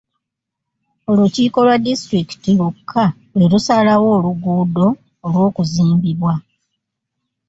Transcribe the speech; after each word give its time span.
Olukiiko 1.11 1.57
lwa 1.65 1.75
disitulikiti 1.85 2.49
lwokka 2.57 3.03
lwe 3.35 3.45
lusalawo 3.51 4.05
oluguudo 4.17 4.87
olw'okuzimbibwa 5.25 6.33